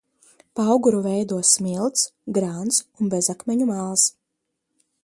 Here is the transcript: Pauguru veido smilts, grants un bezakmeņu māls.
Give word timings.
Pauguru 0.59 1.01
veido 1.07 1.37
smilts, 1.51 2.07
grants 2.39 2.81
un 2.99 3.13
bezakmeņu 3.17 3.71
māls. 3.75 4.11